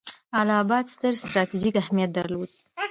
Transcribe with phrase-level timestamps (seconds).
[0.39, 2.51] اله اباد ستر ستراتیژیک اهمیت درلود.